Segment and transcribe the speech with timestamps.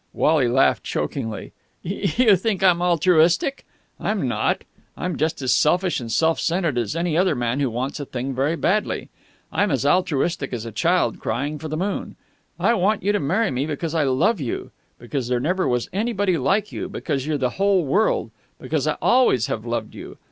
[0.13, 1.53] Wally laughed chokingly.
[1.83, 3.67] "You think I'm altruistic?
[3.99, 4.63] I'm not.
[4.97, 8.33] I'm just as selfish and self centred as any other man who wants a thing
[8.33, 9.09] very badly.
[9.51, 12.15] I'm as altruistic as a child crying for the moon.
[12.59, 16.35] I want you to marry me because I love you, because there never was anybody
[16.35, 20.17] like you, because you're the whole world, because I always have loved you.